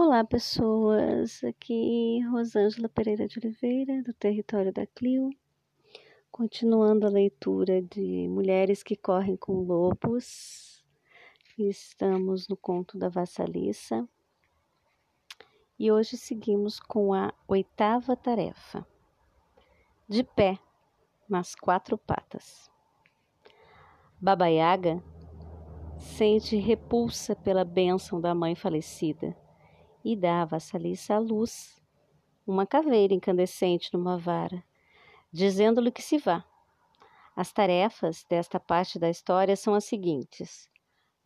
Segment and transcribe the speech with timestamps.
[0.00, 1.42] Olá, pessoas.
[1.42, 5.28] Aqui Rosângela Pereira de Oliveira, do território da Clio.
[6.30, 10.84] Continuando a leitura de Mulheres que Correm com Lobos.
[11.58, 14.08] Estamos no conto da Vassaliça.
[15.76, 18.86] E hoje seguimos com a oitava tarefa.
[20.08, 20.60] De pé,
[21.28, 22.70] nas quatro patas.
[24.20, 25.02] Baba Yaga
[25.98, 29.36] sente repulsa pela bênção da mãe falecida
[30.04, 31.80] e dá a vassaliça à luz,
[32.46, 34.62] uma caveira incandescente numa vara,
[35.32, 36.44] dizendo-lhe que se vá.
[37.36, 40.68] As tarefas desta parte da história são as seguintes: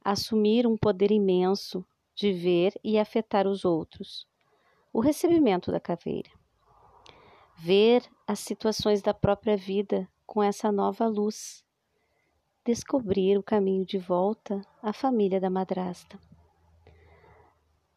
[0.04, 4.27] assumir um poder imenso de ver e afetar os outros,
[4.92, 6.30] o recebimento da caveira,
[7.56, 11.64] ver as situações da própria vida com essa nova luz,
[12.64, 16.18] descobrir o caminho de volta à família da madrasta.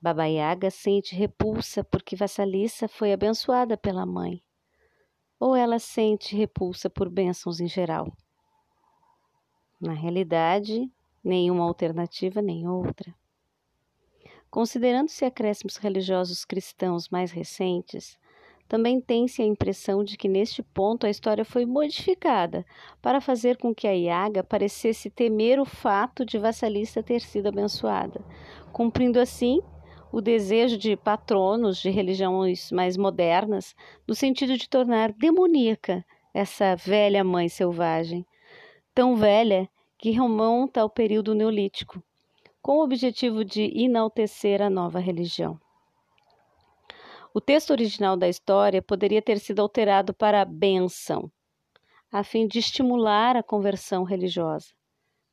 [0.05, 4.39] Baba Yaga sente repulsa porque Vassalissa foi abençoada pela mãe.
[5.39, 8.15] Ou ela sente repulsa por bênçãos em geral?
[9.81, 10.87] Na realidade,
[11.23, 13.15] nenhuma alternativa nem outra.
[14.47, 18.15] Considerando-se acréscimos religiosos cristãos mais recentes,
[18.67, 22.63] também tem-se a impressão de que neste ponto a história foi modificada
[23.01, 28.23] para fazer com que a Iaga parecesse temer o fato de Vassalista ter sido abençoada,
[28.71, 29.63] cumprindo assim
[30.15, 33.75] o desejo de patronos de religiões mais modernas,
[34.07, 38.25] no sentido de tornar demoníaca essa velha mãe selvagem,
[38.93, 42.01] tão velha que remonta ao período neolítico,
[42.61, 45.59] com o objetivo de enaltecer a nova religião.
[47.33, 51.29] O texto original da história poderia ter sido alterado para bênção,
[52.09, 54.69] a fim de estimular a conversão religiosa.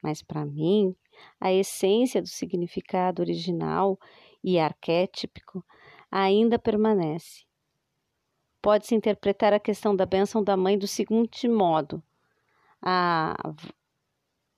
[0.03, 0.93] Mas para mim,
[1.41, 3.97] a essência do significado original
[4.43, 5.65] e arquétipico
[6.11, 7.45] ainda permanece.
[8.61, 12.03] Pode-se interpretar a questão da bênção da mãe do seguinte modo:
[12.81, 13.35] a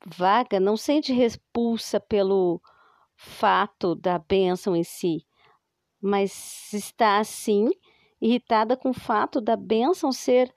[0.07, 2.61] vaga não sente repulsa pelo
[3.17, 5.27] fato da bênção em si,
[6.01, 7.71] mas está assim
[8.21, 10.53] irritada com o fato da bênção ser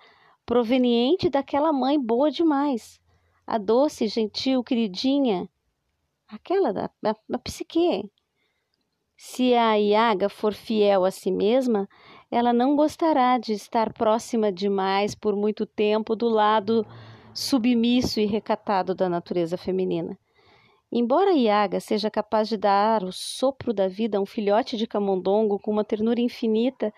[0.46, 3.02] proveniente daquela mãe boa demais,
[3.46, 5.50] a doce, gentil, queridinha,
[6.28, 8.10] aquela da, da psique,
[9.18, 11.90] se a Iaga for fiel a si mesma,
[12.30, 16.86] ela não gostará de estar próxima demais por muito tempo do lado
[17.34, 20.16] submisso e recatado da natureza feminina.
[20.92, 25.58] Embora Iaga seja capaz de dar o sopro da vida a um filhote de camundongo
[25.60, 26.94] com uma ternura infinita,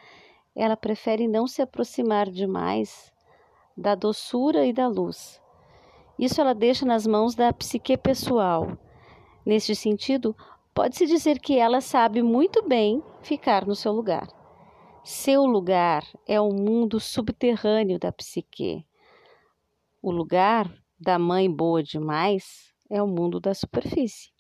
[0.54, 3.14] ela prefere não se aproximar demais
[3.78, 5.42] da doçura e da luz.
[6.20, 8.78] Isso ela deixa nas mãos da psique pessoal.
[9.46, 10.36] Neste sentido,
[10.80, 14.30] Pode-se dizer que ela sabe muito bem ficar no seu lugar.
[15.04, 18.88] Seu lugar é o mundo subterrâneo da psique.
[20.02, 24.32] O lugar da mãe boa demais é o mundo da superfície.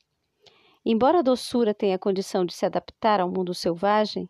[0.86, 4.30] Embora a doçura tenha a condição de se adaptar ao mundo selvagem,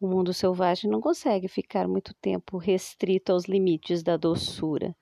[0.00, 4.94] o mundo selvagem não consegue ficar muito tempo restrito aos limites da doçura.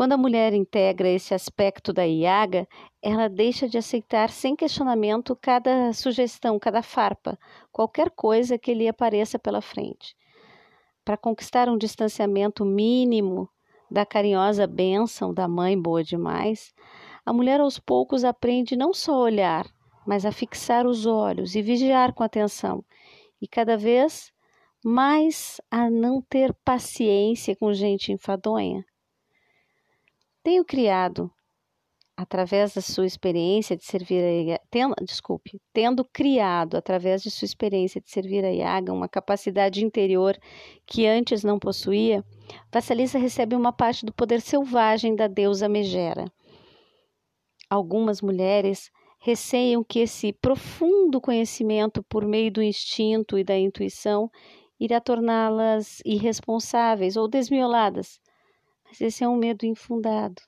[0.00, 2.66] Quando a mulher integra esse aspecto da iaga,
[3.02, 7.38] ela deixa de aceitar sem questionamento cada sugestão, cada farpa,
[7.70, 10.16] qualquer coisa que lhe apareça pela frente.
[11.04, 13.46] Para conquistar um distanciamento mínimo
[13.90, 16.72] da carinhosa bênção da mãe boa demais,
[17.22, 19.66] a mulher aos poucos aprende não só a olhar,
[20.06, 22.82] mas a fixar os olhos e vigiar com atenção,
[23.38, 24.32] e cada vez
[24.82, 28.82] mais a não ter paciência com gente enfadonha.
[30.42, 31.30] Tenho criado,
[32.16, 38.00] através da sua experiência de servir a tendo, desculpe, tendo criado, através de sua experiência
[38.00, 40.38] de servir a Yaga, uma capacidade interior
[40.86, 42.24] que antes não possuía,
[42.72, 46.24] Vassalissa recebe uma parte do poder selvagem da deusa Megera.
[47.68, 54.30] Algumas mulheres receiam que esse profundo conhecimento por meio do instinto e da intuição
[54.78, 58.18] irá torná-las irresponsáveis ou desmioladas,
[58.90, 60.42] mas esse é um medo infundado.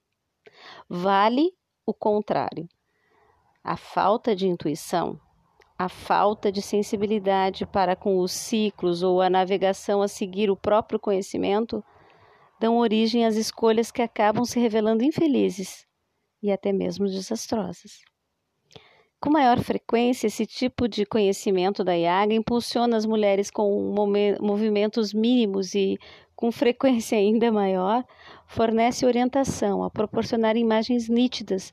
[0.89, 1.53] Vale
[1.87, 2.69] o contrário.
[3.62, 5.21] A falta de intuição,
[5.79, 10.99] a falta de sensibilidade para com os ciclos ou a navegação a seguir o próprio
[10.99, 11.83] conhecimento
[12.61, 15.87] dão origem às escolhas que acabam se revelando infelizes
[16.43, 18.00] e até mesmo desastrosas.
[19.21, 23.95] Com maior frequência, esse tipo de conhecimento da Yaga impulsiona as mulheres com
[24.41, 25.97] movimentos mínimos e,
[26.43, 28.05] com frequência ainda maior,
[28.49, 31.73] fornece orientação a proporcionar imagens nítidas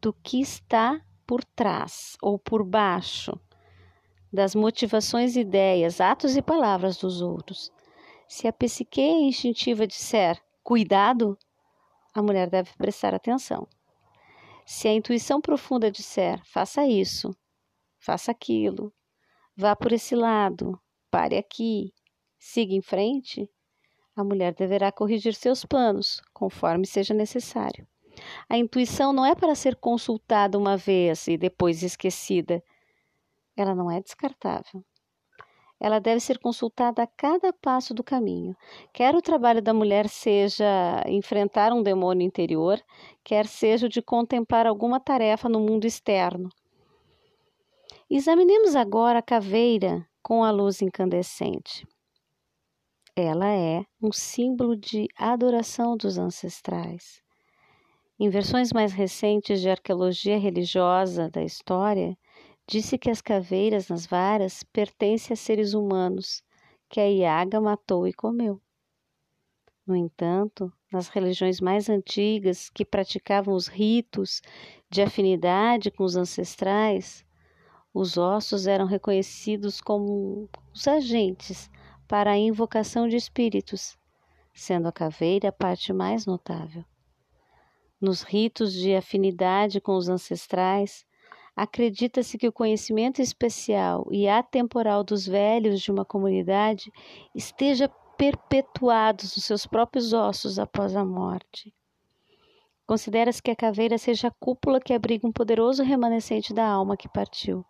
[0.00, 3.32] do que está por trás ou por baixo
[4.32, 7.72] das motivações, ideias, atos e palavras dos outros.
[8.28, 11.36] Se a psique instintiva disser cuidado,
[12.14, 13.66] a mulher deve prestar atenção.
[14.64, 17.36] Se a intuição profunda disser faça isso,
[17.98, 18.94] faça aquilo,
[19.56, 21.92] vá por esse lado, pare aqui,
[22.38, 23.50] siga em frente,
[24.16, 27.86] a mulher deverá corrigir seus planos, conforme seja necessário.
[28.48, 32.62] A intuição não é para ser consultada uma vez e depois esquecida.
[33.56, 34.84] Ela não é descartável.
[35.80, 38.56] Ela deve ser consultada a cada passo do caminho.
[38.92, 42.80] Quer o trabalho da mulher seja enfrentar um demônio interior,
[43.22, 46.48] quer seja o de contemplar alguma tarefa no mundo externo.
[48.08, 51.86] Examinemos agora a caveira com a luz incandescente.
[53.16, 57.22] Ela é um símbolo de adoração dos ancestrais.
[58.18, 62.18] Em versões mais recentes de arqueologia religiosa da história,
[62.66, 66.42] disse que as caveiras nas varas pertencem a seres humanos
[66.88, 68.60] que a Iaga matou e comeu.
[69.86, 74.42] No entanto, nas religiões mais antigas que praticavam os ritos
[74.90, 77.24] de afinidade com os ancestrais,
[77.92, 81.70] os ossos eram reconhecidos como os agentes
[82.06, 83.96] para a invocação de espíritos,
[84.52, 86.84] sendo a caveira a parte mais notável.
[88.00, 91.06] Nos ritos de afinidade com os ancestrais,
[91.56, 96.92] acredita-se que o conhecimento especial e atemporal dos velhos de uma comunidade
[97.34, 101.72] esteja perpetuados nos seus próprios ossos após a morte.
[102.86, 107.08] Considera-se que a caveira seja a cúpula que abriga um poderoso remanescente da alma que
[107.08, 107.64] partiu.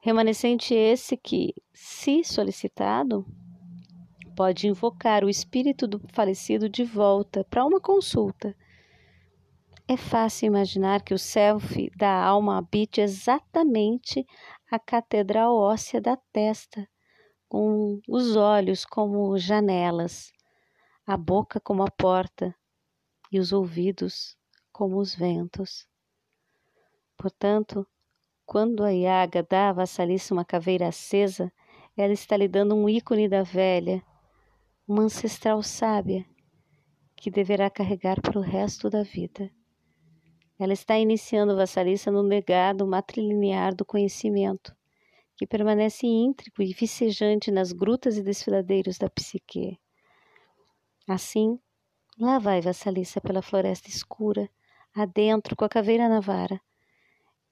[0.00, 3.26] Remanescente esse que, se solicitado,
[4.36, 8.54] pode invocar o espírito do falecido de volta para uma consulta.
[9.88, 14.26] É fácil imaginar que o self da alma habite exatamente
[14.70, 16.86] a catedral óssea da testa,
[17.48, 20.30] com os olhos como janelas,
[21.06, 22.54] a boca como a porta
[23.32, 24.36] e os ouvidos
[24.70, 25.88] como os ventos.
[27.16, 27.86] Portanto,
[28.44, 31.50] quando a Iaga dá à vassalice uma caveira acesa,
[31.96, 34.04] ela está lhe dando um ícone da velha,
[34.88, 36.24] uma ancestral sábia
[37.16, 39.50] que deverá carregar para o resto da vida.
[40.56, 44.76] Ela está iniciando Vassalissa no legado matrilinear do conhecimento,
[45.36, 49.76] que permanece íntrico e vicejante nas grutas e desfiladeiros da psique.
[51.08, 51.58] Assim,
[52.16, 54.48] lá vai Vassalissa pela floresta escura,
[54.94, 56.60] adentro com a caveira na vara.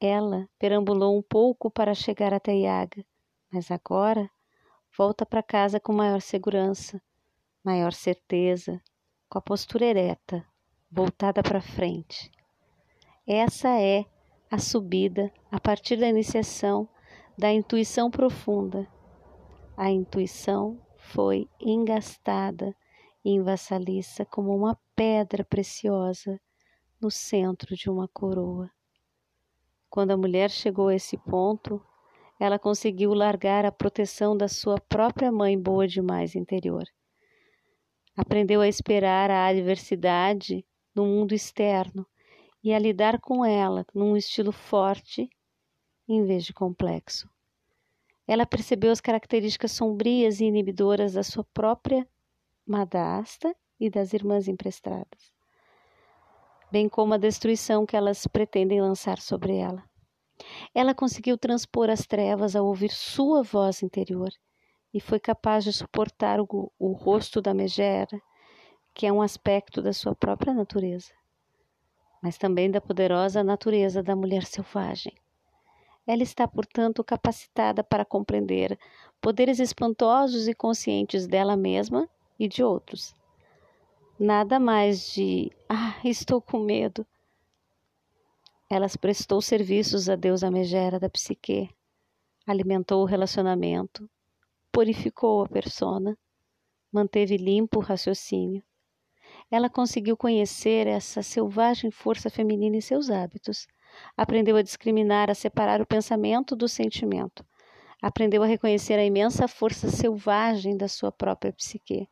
[0.01, 3.05] Ela perambulou um pouco para chegar até Iaga,
[3.53, 4.31] mas agora
[4.97, 7.03] volta para casa com maior segurança
[7.65, 8.79] maior certeza,
[9.27, 10.47] com a postura ereta,
[10.93, 12.31] voltada para frente.
[13.27, 14.05] Essa é
[14.51, 16.87] a subida a partir da iniciação
[17.39, 18.87] da intuição profunda.
[19.77, 22.77] A intuição foi engastada
[23.25, 26.39] em vassaliça como uma pedra preciosa
[27.01, 28.71] no centro de uma coroa.
[29.89, 31.81] Quando a mulher chegou a esse ponto,
[32.39, 36.85] ela conseguiu largar a proteção da sua própria mãe boa demais interior
[38.17, 40.65] Aprendeu a esperar a adversidade
[40.95, 42.07] no mundo externo
[42.63, 45.29] e a lidar com ela num estilo forte
[46.09, 47.29] em vez de complexo.
[48.27, 52.09] Ela percebeu as características sombrias e inibidoras da sua própria
[52.67, 55.33] madasta e das irmãs emprestadas,
[56.71, 59.83] bem como a destruição que elas pretendem lançar sobre ela.
[60.73, 64.33] Ela conseguiu transpor as trevas ao ouvir sua voz interior
[64.95, 68.23] e foi capaz de suportar o, o rosto da megera,
[68.95, 71.13] que é um aspecto da sua própria natureza,
[72.23, 75.13] mas também da poderosa natureza da mulher selvagem.
[76.07, 78.79] Ela está, portanto, capacitada para compreender
[79.21, 82.09] poderes espantosos e conscientes dela mesma
[82.39, 83.17] e de outros.
[84.17, 87.05] Nada mais de ah, estou com medo.
[88.71, 91.69] Ela prestou serviços a deusa megera da psique,
[92.47, 94.09] alimentou o relacionamento,
[94.75, 96.19] purificou a persona,
[96.93, 98.61] manteve limpo o raciocínio.
[99.49, 103.69] Ela conseguiu conhecer essa selvagem força feminina em seus hábitos.
[104.17, 107.47] Aprendeu a discriminar, a separar o pensamento do sentimento.
[108.03, 112.09] Aprendeu a reconhecer a imensa força selvagem da sua própria psique.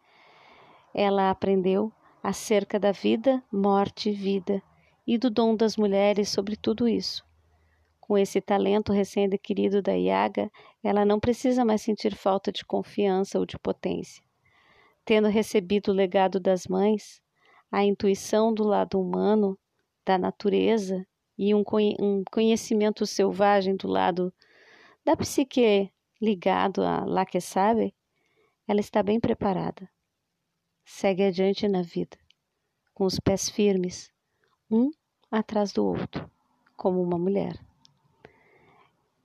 [0.95, 1.92] Ela aprendeu
[2.23, 4.62] acerca da vida, morte e vida
[5.04, 7.25] e do dom das mulheres sobre tudo isso.
[8.12, 10.52] Com esse talento recém-adquirido da Yaga,
[10.85, 14.23] ela não precisa mais sentir falta de confiança ou de potência.
[15.02, 17.23] Tendo recebido o legado das mães,
[17.71, 19.59] a intuição do lado humano,
[20.04, 21.07] da natureza
[21.38, 21.64] e um
[22.31, 24.31] conhecimento selvagem do lado
[25.02, 25.90] da psique
[26.21, 27.95] ligado a lá que sabe,
[28.69, 29.88] ela está bem preparada.
[30.85, 32.19] Segue adiante na vida,
[32.92, 34.12] com os pés firmes,
[34.71, 34.90] um
[35.31, 36.31] atrás do outro,
[36.76, 37.59] como uma mulher.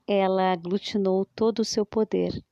[0.08, 2.44] Ela aglutinou todo o seu poder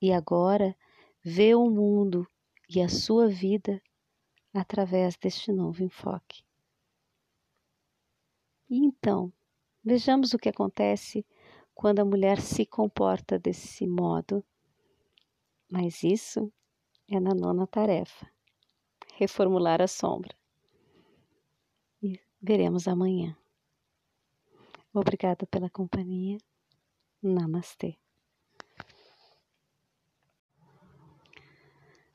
[0.00, 0.76] e agora
[1.22, 2.26] vê o mundo
[2.68, 3.82] e a sua vida
[4.54, 6.44] através deste novo enfoque.
[8.68, 9.32] E então,
[9.82, 11.26] vejamos o que acontece
[11.74, 14.44] quando a mulher se comporta desse modo.
[15.70, 16.52] Mas isso
[17.08, 18.30] é na nona tarefa
[19.20, 20.34] reformular a sombra.
[22.02, 23.36] E veremos amanhã.
[24.94, 26.38] Obrigada pela companhia.
[27.22, 27.98] Namastê.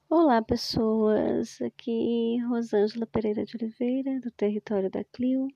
[0.09, 1.61] Olá, pessoas.
[1.61, 5.47] Aqui Rosângela Pereira de Oliveira, do território da Clio.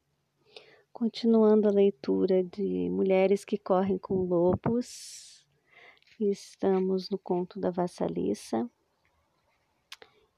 [0.94, 5.48] Continuando a leitura de Mulheres que Correm com Lobos.
[6.20, 8.70] Estamos no conto da Vassaliça.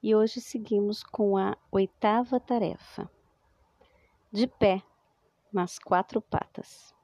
[0.02, 3.12] E hoje seguimos com a oitava tarefa.
[4.32, 4.82] De pé,
[5.52, 6.96] nas quatro patas.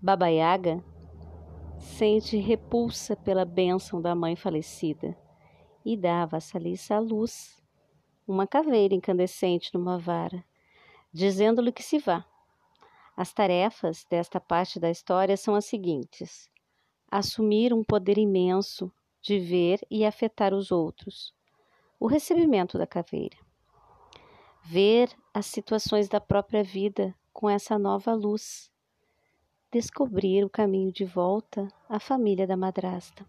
[0.00, 0.80] Baba Yaga
[1.80, 5.18] sente repulsa pela bênção da mãe falecida
[5.84, 7.60] e dá a vassaliça à luz,
[8.24, 10.44] uma caveira incandescente numa vara,
[11.12, 12.24] dizendo-lhe que se vá.
[13.16, 16.48] As tarefas desta parte da história são as seguintes:
[17.10, 21.34] assumir um poder imenso de ver e afetar os outros,
[21.98, 23.36] o recebimento da caveira,
[24.62, 28.70] ver as situações da própria vida com essa nova luz
[29.70, 33.26] descobrir o caminho de volta à família da madrasta.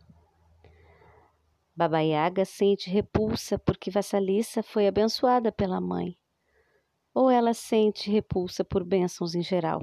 [1.75, 6.17] Baba Yaga sente repulsa porque Vassalissa foi abençoada pela mãe,
[7.13, 9.81] ou ela sente repulsa por bênçãos em geral.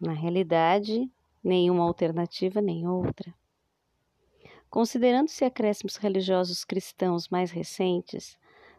[0.00, 1.10] Na realidade,
[1.42, 3.34] nenhuma alternativa nem outra.
[4.68, 8.36] Considerando-se acréscimos religiosos cristãos mais recentes,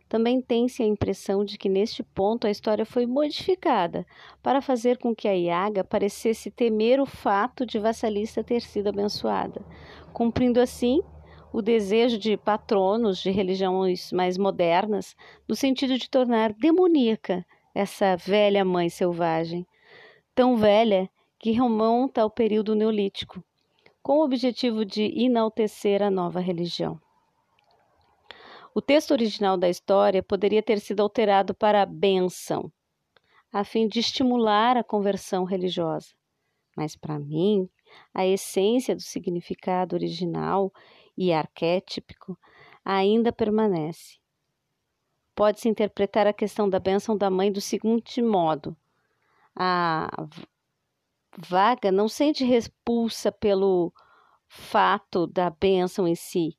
[0.08, 4.06] também tem-se a impressão de que neste ponto a história foi modificada
[4.42, 9.62] para fazer com que a Iaga parecesse temer o fato de Vassalista ter sido abençoada,
[10.14, 11.02] cumprindo assim
[11.52, 15.16] o desejo de patronos de religiões mais modernas,
[15.48, 19.66] no sentido de tornar demoníaca essa velha mãe selvagem,
[20.36, 21.10] tão velha
[21.40, 23.44] que remonta ao período neolítico,
[24.04, 27.00] com o objetivo de enaltecer a nova religião.
[28.77, 32.70] O texto original da história poderia ter sido alterado para bênção,
[33.50, 36.13] a fim de estimular a conversão religiosa.
[36.75, 37.70] Mas para mim,
[38.13, 40.74] a essência do significado original
[41.17, 42.38] e arquétipico
[42.84, 44.17] ainda permanece.
[45.34, 48.75] Pode-se interpretar a questão da bênção da mãe do seguinte modo:
[49.55, 50.10] a
[51.38, 53.94] vaga não sente repulsa pelo
[54.50, 56.58] fato da bênção em si,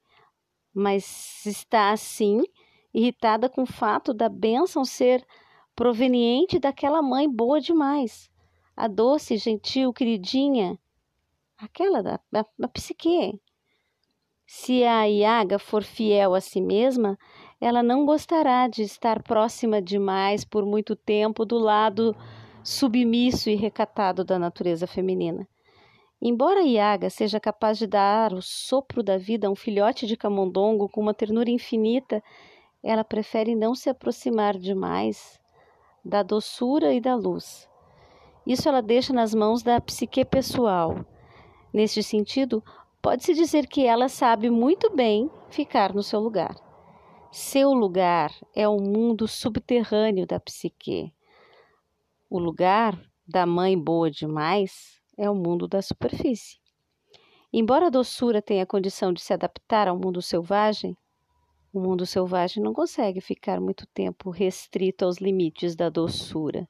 [0.76, 2.42] mas está assim
[2.92, 5.26] irritada com o fato da bênção ser
[5.74, 8.30] proveniente daquela mãe boa demais,
[8.76, 10.78] a doce, gentil, queridinha,
[11.56, 13.40] aquela da, da, da psique.
[14.46, 17.18] Se a Iaga for fiel a si mesma,
[17.58, 22.14] ela não gostará de estar próxima demais por muito tempo do lado
[22.62, 25.48] submisso e recatado da natureza feminina.
[26.20, 30.88] Embora Iaga seja capaz de dar o sopro da vida a um filhote de camundongo
[30.88, 32.22] com uma ternura infinita,
[32.82, 35.38] ela prefere não se aproximar demais
[36.04, 37.68] da doçura e da luz.
[38.46, 41.04] Isso ela deixa nas mãos da psique pessoal.
[41.72, 42.62] Neste sentido,
[43.02, 46.54] pode-se dizer que ela sabe muito bem ficar no seu lugar.
[47.30, 51.12] Seu lugar é o mundo subterrâneo da psique.
[52.30, 56.58] O lugar da mãe boa demais é o mundo da superfície.
[57.52, 60.96] Embora a doçura tenha a condição de se adaptar ao mundo selvagem,
[61.72, 66.68] o mundo selvagem não consegue ficar muito tempo restrito aos limites da doçura.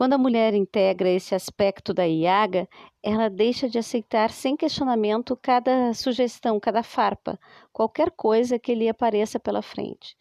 [0.00, 2.66] Quando a mulher integra esse aspecto da iaga,
[3.02, 7.38] ela deixa de aceitar sem questionamento cada sugestão, cada farpa,
[7.72, 10.16] qualquer coisa que lhe apareça pela frente.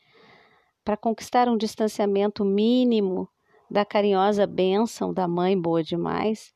[0.84, 3.30] Para conquistar um distanciamento mínimo
[3.72, 6.54] da carinhosa bênção da mãe boa demais,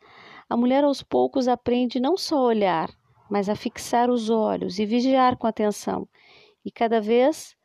[0.50, 2.90] a mulher aos poucos aprende não só a olhar,
[3.30, 6.08] mas a fixar os olhos e vigiar com atenção,
[6.64, 7.56] e cada vez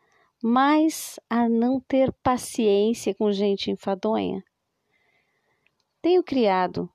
[0.43, 4.43] mais a não ter paciência com gente enfadonha.
[6.01, 6.89] Tenho criado,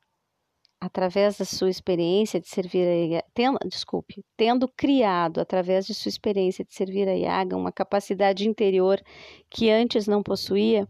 [0.80, 6.66] através da sua experiência de servir a tendo, desculpe, tendo criado através de sua experiência
[6.66, 9.02] de servir a Iaga uma capacidade interior
[9.50, 10.86] que antes não possuía,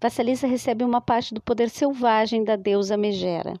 [0.00, 3.54] Vassalisa recebe uma parte do poder selvagem da deusa Megera.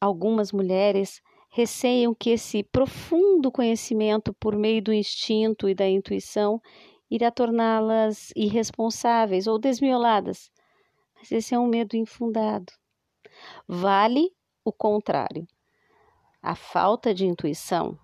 [0.00, 6.58] Algumas mulheres receiam que esse profundo conhecimento por meio do instinto e da intuição
[7.10, 10.50] irá torná-las irresponsáveis ou desmioladas.
[11.16, 12.72] Mas esse é um medo infundado.
[13.68, 14.30] Vale
[14.64, 15.46] o contrário.
[16.40, 17.98] A falta de intuição,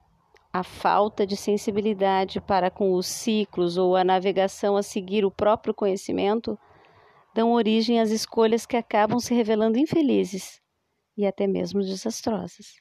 [0.53, 5.73] a falta de sensibilidade para com os ciclos ou a navegação a seguir o próprio
[5.73, 6.59] conhecimento
[7.35, 10.61] dão origem às escolhas que acabam se revelando infelizes
[11.17, 12.77] e até mesmo desastrosas.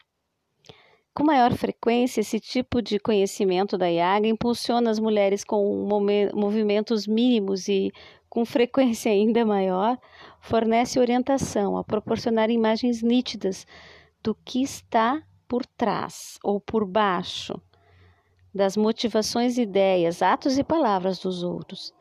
[1.14, 5.88] Com maior frequência, esse tipo de conhecimento da Yaga impulsiona as mulheres com
[6.34, 7.90] movimentos mínimos e,
[8.30, 9.98] com frequência ainda maior,
[10.42, 13.66] fornece orientação a proporcionar imagens nítidas
[14.22, 17.62] do que está por trás ou por baixo
[18.54, 21.94] das motivações, ideias, atos e palavras dos outros.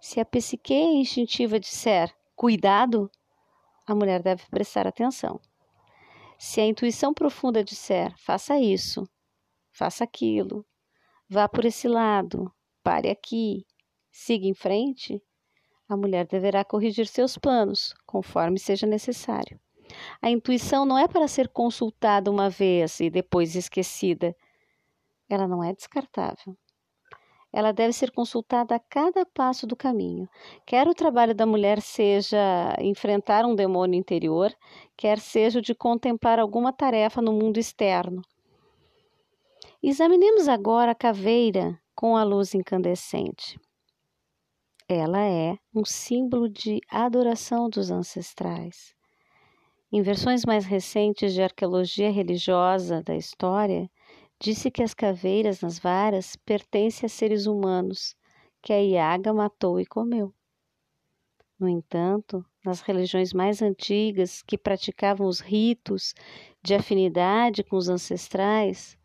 [0.00, 3.10] Se a psique instintiva disser cuidado,
[3.86, 5.40] a mulher deve prestar atenção.
[6.38, 9.08] Se a intuição profunda disser faça isso,
[9.72, 10.66] faça aquilo,
[11.28, 12.52] vá por esse lado,
[12.82, 13.64] pare aqui,
[14.10, 15.22] siga em frente,
[15.88, 19.60] a mulher deverá corrigir seus planos, conforme seja necessário.
[20.20, 24.34] A intuição não é para ser consultada uma vez e depois esquecida.
[25.28, 26.56] Ela não é descartável
[27.56, 30.28] ela deve ser consultada a cada passo do caminho.
[30.66, 34.54] Quer o trabalho da mulher seja enfrentar um demônio interior,
[34.94, 38.20] quer seja o de contemplar alguma tarefa no mundo externo.
[39.82, 43.58] Examinemos agora a caveira com a luz incandescente.
[44.86, 48.94] Ela é um símbolo de adoração dos ancestrais.
[49.90, 53.88] Em versões mais recentes de arqueologia religiosa da história,
[54.38, 58.14] Disse que as caveiras nas varas pertencem a seres humanos
[58.60, 60.34] que a Iaga matou e comeu.
[61.58, 66.14] No entanto, nas religiões mais antigas que praticavam os ritos
[66.62, 68.98] de afinidade com os ancestrais,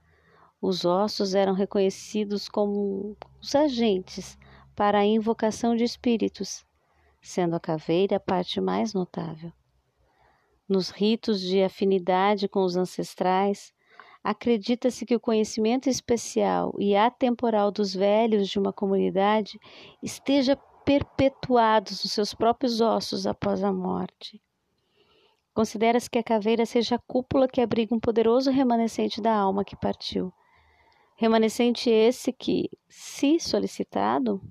[0.62, 4.38] os ossos eram reconhecidos como os agentes
[4.76, 6.66] para a invocação de espíritos,
[7.22, 9.54] sendo a caveira a parte mais notável.
[10.68, 13.74] Nos ritos de afinidade com os ancestrais,
[14.24, 19.60] Acredita-se que o conhecimento especial e atemporal dos velhos de uma comunidade
[20.02, 20.56] esteja
[20.86, 24.40] perpetuados nos seus próprios ossos após a morte.
[25.54, 29.76] Considera-se que a caveira seja a cúpula que abriga um poderoso remanescente da alma que
[29.76, 30.32] partiu.
[31.18, 34.42] Remanescente esse que, se solicitado,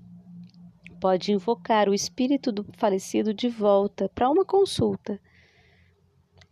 [1.01, 5.21] pode invocar o espírito do falecido de volta para uma consulta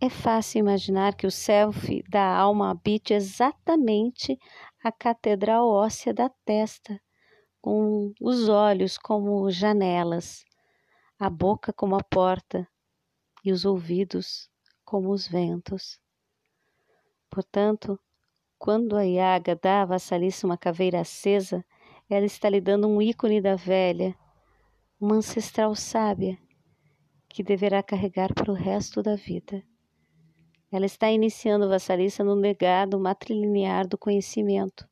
[0.01, 4.39] é fácil imaginar que o self da alma habite exatamente
[4.83, 7.01] a catedral óssea da testa,
[7.61, 10.45] com os olhos como janelas,
[11.19, 12.69] a boca como a porta
[13.45, 14.49] e os ouvidos
[14.85, 16.01] como os ventos.
[17.29, 17.99] Portanto,
[18.57, 19.87] quando a Iaga dá à
[20.45, 21.65] uma caveira acesa,
[22.09, 24.17] ela está lhe dando um ícone da velha,
[25.01, 26.39] uma ancestral sábia,
[27.29, 29.63] que deverá carregar para o resto da vida.
[30.71, 34.87] Ela está iniciando Vassalissa no legado matrilinear do conhecimento,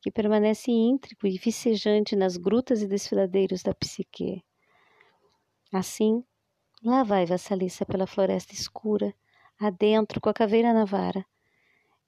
[0.00, 4.42] que permanece íntrico e vicejante nas grutas e desfiladeiros da psique.
[5.70, 6.24] Assim,
[6.82, 9.14] lá vai Vassalissa pela floresta escura,
[9.58, 11.24] adentro com a caveira na vara.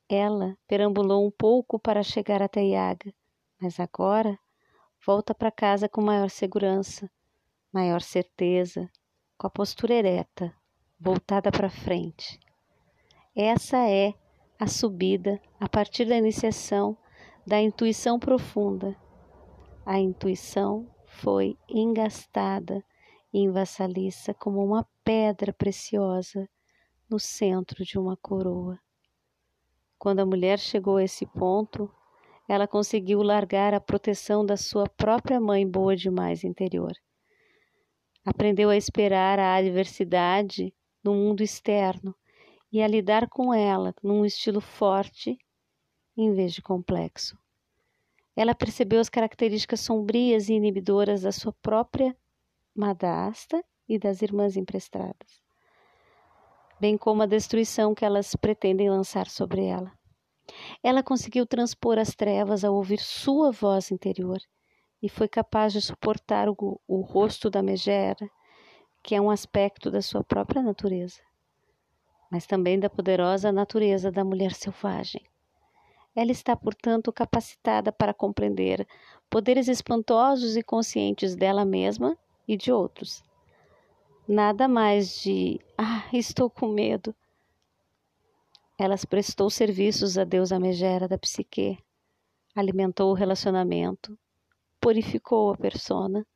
[0.09, 3.13] Ela perambulou um pouco para chegar até Iaga,
[3.61, 4.39] mas agora
[5.05, 7.11] volta para casa com maior segurança,
[7.71, 8.91] maior certeza,
[9.37, 10.55] com a postura ereta,
[10.99, 12.41] voltada para frente.
[13.35, 14.13] Essa é
[14.59, 16.95] a subida a partir da iniciação
[17.47, 18.95] da intuição profunda.
[19.87, 22.85] A intuição foi engastada
[23.33, 26.47] em vassaliça como uma pedra preciosa
[27.09, 28.79] no centro de uma coroa.
[29.99, 31.91] Quando a mulher chegou a esse ponto,
[32.47, 36.93] ela conseguiu largar a proteção da sua própria mãe boa demais interior.
[38.27, 42.15] Aprendeu a esperar a adversidade no mundo externo
[42.73, 45.39] e a lidar com ela num estilo forte
[46.17, 47.37] em vez de complexo.
[48.35, 52.17] Ela percebeu as características sombrias e inibidoras da sua própria
[52.75, 55.43] madasta e das irmãs emprestadas,
[56.81, 59.93] bem como a destruição que elas pretendem lançar sobre ela.
[60.83, 64.41] Ela conseguiu transpor as trevas ao ouvir sua voz interior
[65.03, 68.31] e foi capaz de suportar o, o rosto da megera,
[69.03, 71.21] que é um aspecto da sua própria natureza
[72.33, 75.21] mas também da poderosa natureza da mulher selvagem.
[76.17, 78.89] Ela está, portanto, capacitada para compreender
[79.29, 82.17] poderes espantosos e conscientes dela mesma
[82.49, 83.23] e de outros.
[84.27, 87.15] Nada mais de ah, estou com medo.
[88.79, 91.79] Ela prestou serviços à deusa Megera da psique,
[92.57, 94.19] alimentou o relacionamento,
[94.81, 96.27] purificou a persona,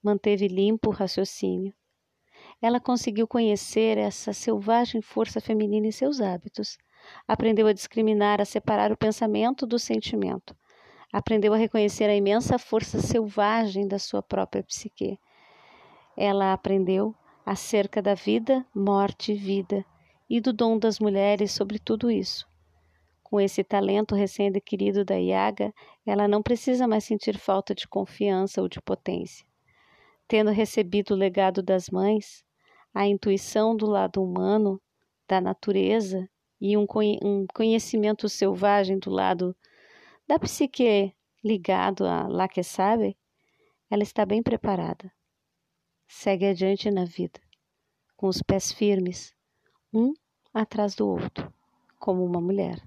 [0.00, 1.74] manteve limpo o raciocínio.
[2.66, 6.78] Ela conseguiu conhecer essa selvagem força feminina em seus hábitos.
[7.28, 10.56] Aprendeu a discriminar, a separar o pensamento do sentimento.
[11.12, 15.18] Aprendeu a reconhecer a imensa força selvagem da sua própria psique.
[16.16, 19.84] Ela aprendeu acerca da vida, morte e vida
[20.26, 22.48] e do dom das mulheres sobre tudo isso.
[23.22, 25.70] Com esse talento recém-adquirido da Yaga,
[26.06, 29.44] ela não precisa mais sentir falta de confiança ou de potência.
[30.26, 32.42] Tendo recebido o legado das mães,
[32.94, 34.80] a intuição do lado humano,
[35.28, 36.30] da natureza
[36.60, 36.86] e um
[37.52, 39.54] conhecimento selvagem do lado
[40.28, 43.16] da psique ligado a lá que sabe,
[43.90, 45.12] ela está bem preparada.
[46.06, 47.40] Segue adiante na vida,
[48.16, 49.34] com os pés firmes,
[49.92, 50.14] um
[50.52, 51.52] atrás do outro,
[51.98, 52.80] como uma mulher.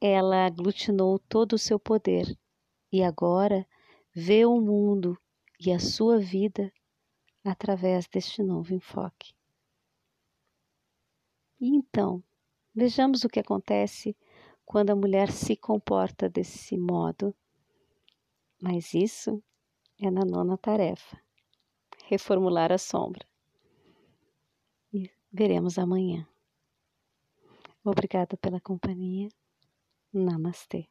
[0.00, 2.36] Ela aglutinou todo o seu poder
[2.90, 3.66] e agora
[4.14, 5.16] vê o mundo
[5.60, 6.72] e a sua vida
[7.44, 9.34] através deste novo enfoque.
[11.60, 12.22] E então,
[12.74, 14.16] vejamos o que acontece
[14.64, 17.34] quando a mulher se comporta desse modo.
[18.62, 19.42] Mas isso
[19.98, 21.20] é na nona tarefa
[22.10, 23.24] reformular a sombra.
[24.92, 26.26] E veremos amanhã.
[27.84, 29.28] Obrigada pela companhia.
[30.12, 30.88] Namastê.